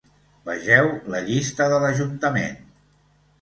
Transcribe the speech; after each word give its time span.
Vegeu 0.47 0.89
la 1.15 1.19
llista 1.27 1.67
de 1.75 1.79
l'ajuntament. 1.85 2.59